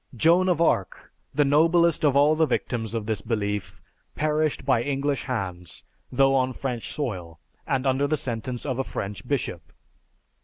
[0.15, 3.79] Joan of Arc, the noblest of all the victims of this belief,
[4.15, 9.27] perished by English hands, though on French soil, and under the sentence of a French
[9.27, 9.61] bishop.